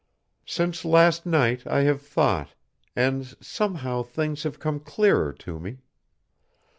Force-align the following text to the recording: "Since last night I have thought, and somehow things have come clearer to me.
"Since 0.47 0.83
last 0.83 1.27
night 1.27 1.67
I 1.67 1.81
have 1.81 2.01
thought, 2.01 2.55
and 2.95 3.23
somehow 3.39 4.01
things 4.01 4.41
have 4.41 4.57
come 4.57 4.79
clearer 4.79 5.31
to 5.31 5.59
me. 5.59 5.77